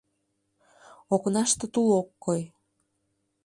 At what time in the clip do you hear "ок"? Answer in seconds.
1.99-2.09